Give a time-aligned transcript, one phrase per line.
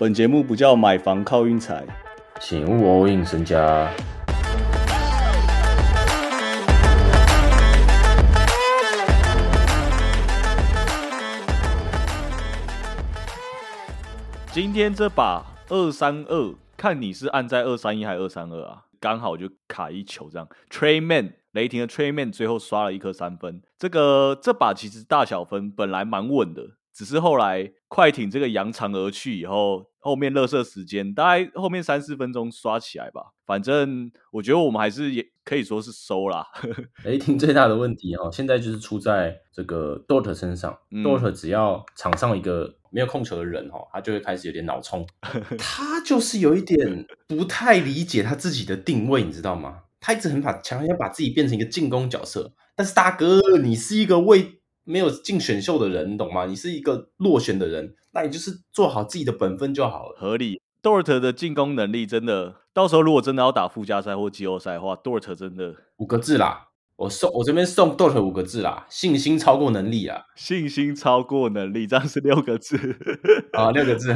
[0.00, 1.84] 本节目不叫买房靠运财，
[2.38, 3.92] 请勿 all in 身家。
[14.52, 18.84] 今天这把二三二，看你是按在二三一还是二三二啊？
[19.00, 20.48] 刚好就卡一球这样。
[20.70, 26.62] Trey Man 雷霆的 Trey Man 最后刷了一颗三分，这个这把其实大小分本来蛮稳的，
[26.98, 33.34] 只是后来快艇这个扬长而去以后，后面热射时间大概后面三四分钟刷起来吧。
[33.46, 36.44] 反正我觉得我们还是也可以说是收啦。
[37.06, 40.76] 雷霆最大的问题哈，现在就是出在这个 Dort 身上。
[40.90, 45.06] Dort 只要场上一个没有控球的人哈，他就会开始有点脑冲。
[45.56, 49.82] 他就是有一点不太理解他自己的定位，你知道吗？
[50.00, 52.54] 他一直很把强调要把自己变成一个进攻角色。
[52.74, 54.57] 但是大哥，你是一个未
[54.88, 56.46] 没有进选秀的人，你懂吗？
[56.46, 60.60] 你是一个落选的人，那你就是做好自己的本分就好了，合理。
[60.82, 72.78] Dort 的进攻能力真的，到时候如果真的要打附加赛或季后赛的话，Dort 真的五个字啦，我送我这边送 Dort 五个字啦，信心超过能力啊，信心超过能力，这样是六个字
[73.52, 74.14] 啊，六个字，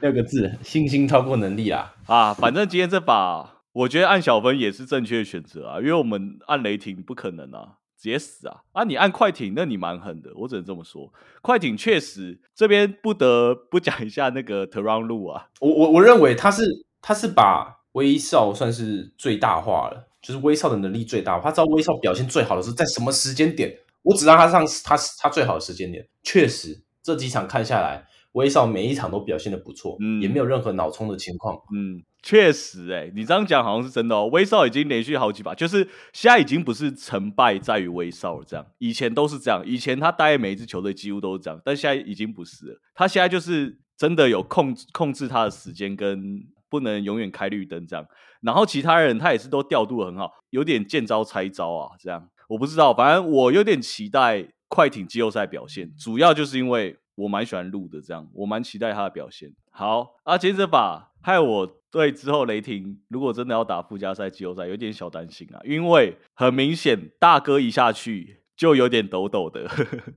[0.00, 7.83] 六个字，信心超过能力啊啊，反正今天这把，我觉得按小分也是正确的选择啊，因为我们按雷霆不可能啊。
[8.04, 8.60] 直接死啊！
[8.72, 11.10] 啊，你按快艇，那你蛮狠的，我只能这么说。
[11.40, 16.62] 快艇确实这边不得不讲一下那个 t e r o n 路啊，我我我认为他是
[17.00, 21.44] 他是把威少算是最大化了，就是威少的能力最大化。
[21.44, 26.06] 他知道威少表现最好的是在什么时间点，我只让他上他他最好的时间点。
[26.22, 32.04] 确实这几场看下来，威少每一场都表现的不错，嗯，也没有任何脑冲的情况，嗯。
[32.26, 34.24] 确实，哎，你这样讲好像是真的哦。
[34.32, 39.62] 威少已经连续好几把，就是现在已经不是成败在于威少了，这样以前都是这样。
[39.66, 42.80] 以前他带每一支球队几乎都是这样，但现在已经不是了。
[42.94, 46.40] 他现在就是真的有控制控制他的时间，跟
[46.70, 48.06] 不能永远开绿灯这样。
[48.40, 52.94] 然后其他人他也是都调度的很好，有点见招拆招啊，这样我不知道。
[52.94, 59.52] 反正我有点期待快艇季后赛表现，主要就是因为我蛮喜欢录的，这样我蛮期待他的表现。
[59.70, 61.80] 好，啊，接着把害我。
[61.90, 69.70] 对，之后雷霆如果真的要打附加赛、季后赛，有点小担心啊，因为很明显大哥一下去就有点抖抖的。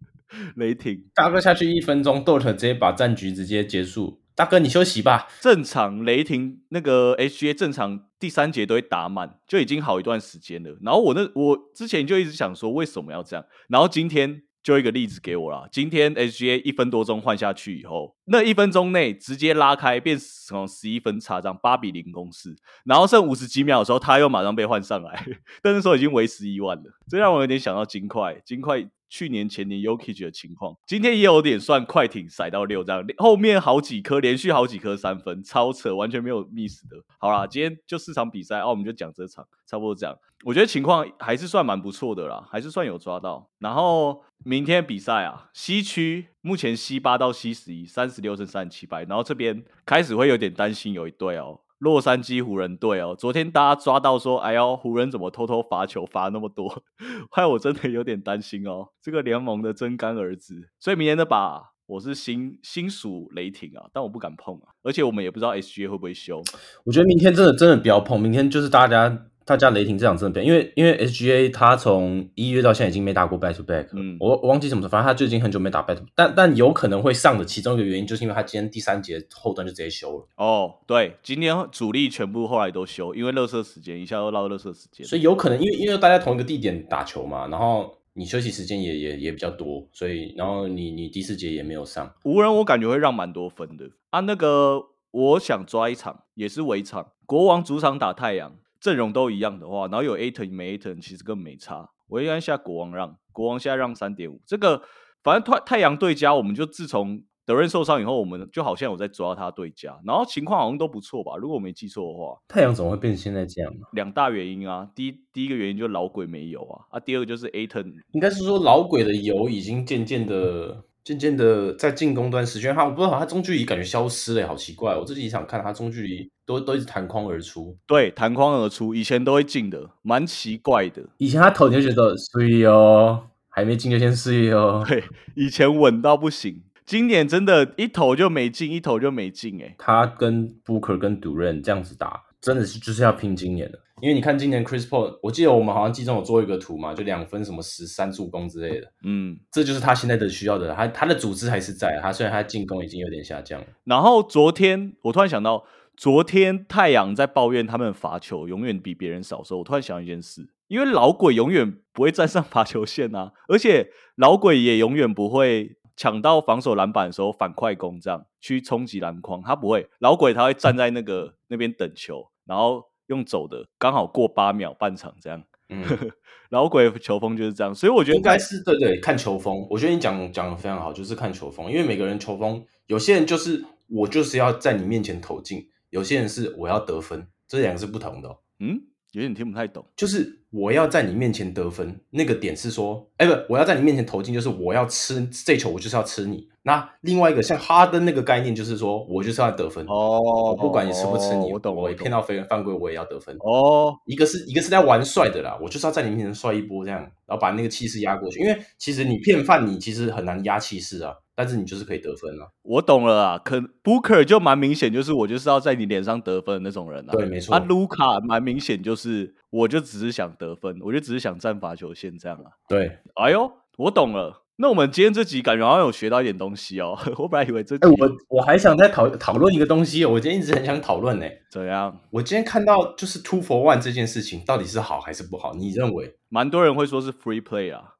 [0.56, 4.22] 雷霆大哥下去一分钟，Dot 直接把战局直接结束。
[4.34, 5.26] 大哥你休息吧。
[5.40, 10.74] 正常雷霆那个 HGA 正常第三节都会打满，就已经好一段时间了。
[10.80, 14.44] 然后我那我之前就一直想说为什么要这样，然后今天。
[14.68, 15.66] 就一个例子给我啦。
[15.72, 22.54] 今天 HGA 一分多钟换下去以后，那一分钟内直接拉开，变成十一分差，这样八比零攻势。
[22.84, 25.24] 然后剩五十几秒的时候，他又马上被换上来，
[25.64, 26.84] 但是说已经为时已晚了。
[27.08, 28.86] 这让我有点想到金块，金块。
[29.08, 36.96] 去年前年 Yoki 的情况，今天也有点算快艇甩到六这样，后面好几颗连续好几颗三分，超扯，完全没有 miss 的。
[37.18, 40.16] 好啦，今天就四场比赛，哦，我们就讲这场，差不多这样。
[40.44, 43.50] 我觉得情况还是算蛮不错的啦，还是算有抓到。
[43.58, 51.60] 然后明天比赛啊，西区目前西八到西十一，三十六胜三十七败，然后这边开始会有点担心有一队哦。
[51.78, 56.82] 洛杉矶湖人队哦，昨天大家抓到说，哎呦，湖人怎么偷偷罚球罚那么多？
[57.30, 60.68] 害我真的有点担心哦，这个联盟的真干儿子。
[60.80, 66.42] 所以明天的把我是新新属雷霆啊，但我不敢碰啊，而且我们也不知道 SGA 会不会修。
[66.84, 69.26] 我觉得明天真的真的不要碰，明天就是大家。
[69.48, 80.28] 大家雷霆这场真的变，因为因为 SGA 他从一月到现在已经没打过 back to back，嗯，我我忘记什么时候，反正他最近很久没打 back 但但有可能会上的其中一个原因就是因为他今天第三节后端就直接休了。
[80.36, 94.20] 哦，对，今天主力全部后来都休，因为热射时间一下又到热射时间，所以有可能因为因为大家同一个地点打球嘛，然后你休息时间也也也比较多，所以然后你你第四节也没有上，湖人我感觉会让蛮多分的啊。
[94.20, 98.52] 那个我想抓一场也是围场，国王主场打太阳。
[98.80, 101.88] 阵容都一样的话，然后有 A t o n 没 A t o n，其实根本没差。
[102.08, 104.40] 我应该下国王让，国王现在让三点五。
[104.46, 104.82] 这个
[105.22, 111.36] 反正太太阳对家，我们就自从德瑞受伤以后，我们就好像有在抓他对家，然后情况好像都不错吧？
[111.36, 113.86] 如果我没记错的话，太阳怎么会变成现在这样呢？
[113.92, 120.84] 两大原因啊，第一第一个原因就是老鬼没有啊，啊，第二个就是 A t o n，应该是说老鬼的油已经渐渐的。
[121.08, 124.94] 渐渐的在进攻端时间他，我不知道他中距离感觉消失了，好奇怪。
[124.94, 131.02] 我这几场看他中距离都都一直弹框而出，对，弹框而出，以前都会进的，蛮奇怪的。
[131.16, 134.84] 以前他投你就觉得碎哦，还没进就先碎哦。
[134.86, 135.02] 对，
[135.34, 139.58] 以前稳到不行，今年真的一投就没进，一投就没进。
[139.62, 153.66] 哎，他跟 Booker 跟 Duran 这样子打，真的是就是要拼今年的，因为你看今年 Chris Paul，我记得我们好像记中有做一个图嘛，就两分什么十三助攻之类的，嗯，这就是他现在的需要的，他他的组织还是在，他虽然他进攻已经有点下降了。
[153.84, 155.64] 然后昨天我突然想到，
[155.96, 165.76] 昨天太阳在抱怨他们罚球永远比别人少时候，我突然想一件事，因为老鬼永远不会站上 罚球线啊，而且老鬼也永远不会。
[165.98, 169.90] 抢到防守篮板的时候反快攻，这样去冲击篮筐，他不会。
[169.98, 175.42] 老鬼他会站在那个那边等球，然后用走的，刚好过八秒半场这样。
[175.70, 175.84] 嗯，
[176.50, 179.66] 老鬼球风就是这样，所以我觉得应该是对对，看球风。
[179.68, 188.38] 我觉得你讲讲的非常好，就是看球风，因为每个人球风，有些人就是我就是要在你面前投进，有些人是我要得分，这两个是不同的。
[188.60, 188.80] 嗯。
[189.12, 196.48] 有点听不太懂，就是我要在你面前得分，那个点是说，哎，不，我要在你面前投进，就是我要吃这球，我就是要吃你。
[196.68, 203.96] 那另外一个像哈登那个概念，就是说我就是要得分哦，不管你吃不吃你，我懂，我骗到非犯规，我也要得分哦。
[204.04, 211.14] 一个是一个是在玩帅的啦，我就是要在你面前帅一波这样，然后把那个气势压过去，因为其实你骗犯你其实很难压气势啊。
[211.34, 213.38] 但是你就是可以得分了，我懂了啊。
[213.38, 217.12] 可 Booker 就蛮明显，就是我就是要在你脸上得分的那种人啊。
[217.12, 217.54] 对，没错。
[217.54, 222.50] 啊，卢卡蛮明显，就是我就只是想得分，我就只是想站罚球线这样啊。
[222.68, 224.42] 对，哎呦，我懂了。
[224.60, 226.98] 那我们今天这集感觉好像有学到一点东西哦。
[227.16, 231.26] 我本来以为这，哎，我我还想再讨讨论一个东西，我今天一直很想讨论呢。
[231.48, 232.00] 怎样？
[232.10, 235.54] 我今天看到就是 Two for One 这件事情到底是好还是不好？
[235.54, 236.16] 你认为？
[236.28, 237.94] 蛮多人会说是 Free Play 啊。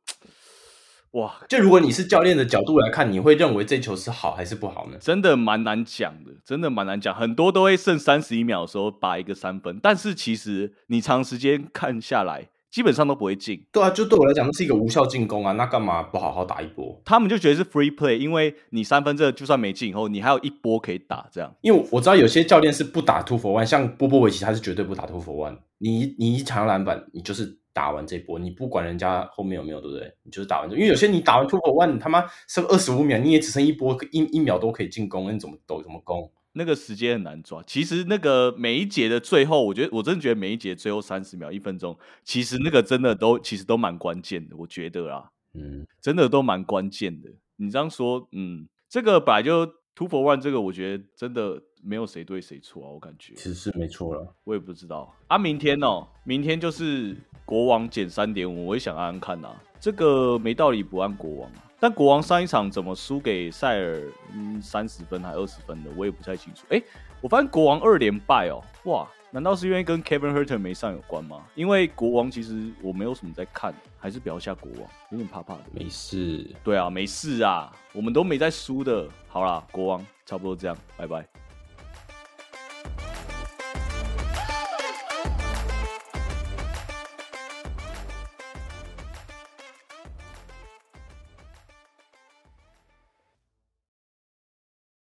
[1.12, 4.98] 哇，就如果你是教练的角度来看，你会认为这球是好还是不好呢？
[5.00, 7.14] 真的蛮难讲的，真的蛮难讲。
[7.14, 13.64] 很多都会剩三十一秒的时候拔一个三分，但是其实你长时间看下来，基本上都不会进。
[13.72, 17.00] 对啊，就对我来讲，那是一个无效进攻啊，那干嘛不好好打一波？
[17.04, 21.28] 他们就觉得是 free play，因为你三分这就算没进以后，你还有一波可以打。
[21.32, 25.58] 这样，因为我知道有些教练是不打 two for one，像波波维奇他是绝对不打 two for one。
[25.78, 27.58] 你你一抢篮板，你就是。
[27.70, 30.12] 打完这波，你不管人家后面有没有，对不对？
[30.24, 36.28] 你就是打完这，因为有些你打完 two for one，他妈剩二十五秒，你也只剩一波一一秒都可以进攻，你怎么抖怎么攻？
[36.52, 37.62] 那个时间很难抓。
[37.66, 44.56] 其实那个每一节的最后，我觉得我真的觉得每一节最后三十秒、一分钟，其实那个真的都其实都蛮关键的。
[44.56, 47.30] 我觉得啊，嗯，真的都蛮关键的。
[47.56, 51.62] 你这样说，嗯，这个本来就 two for one，这个我觉得真的。
[51.80, 55.38] 没有谁对谁错啊，我感觉其实是没错了，我也不知道啊。
[55.38, 59.48] 明天哦，明天就是国王减三点五，我也想按按看呐。
[59.78, 64.02] 这个没道理不按国王，但国王上一场怎么输给塞尔？
[64.32, 66.64] 嗯，三十分还二十分的，我也不太清楚。
[66.70, 66.82] 哎，
[67.20, 69.08] 我发现国王二连败哦，哇！
[69.30, 71.44] 难道是因为跟 Kevin Herter 没上有关吗？
[71.54, 75.60] 因为国王其实我没有什么在看，还是不要下国王，有点怕怕的。
[75.70, 79.06] 没事，对啊，没事啊，我们都没在输的。
[79.28, 81.26] 好啦，国王差不多这样，拜拜。